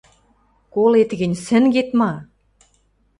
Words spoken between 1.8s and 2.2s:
ма?